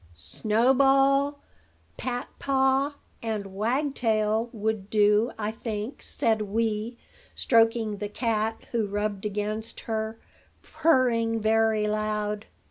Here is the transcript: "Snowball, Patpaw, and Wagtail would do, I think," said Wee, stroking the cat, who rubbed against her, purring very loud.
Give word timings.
"Snowball, 0.15 1.37
Patpaw, 1.95 2.93
and 3.21 3.53
Wagtail 3.55 4.49
would 4.51 4.89
do, 4.89 5.31
I 5.37 5.51
think," 5.51 6.01
said 6.01 6.41
Wee, 6.41 6.97
stroking 7.35 7.97
the 7.97 8.09
cat, 8.09 8.63
who 8.71 8.87
rubbed 8.87 9.27
against 9.27 9.81
her, 9.81 10.17
purring 10.63 11.39
very 11.39 11.87
loud. 11.87 12.47